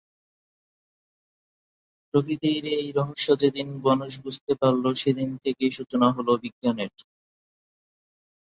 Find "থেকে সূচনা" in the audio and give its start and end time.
5.37-6.07